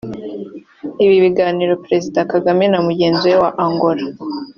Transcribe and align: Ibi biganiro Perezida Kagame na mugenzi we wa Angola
Ibi 1.03 1.15
biganiro 1.25 1.73
Perezida 1.85 2.19
Kagame 2.31 2.65
na 2.67 2.79
mugenzi 2.87 3.25
we 3.31 3.37
wa 3.43 3.51
Angola 3.65 4.03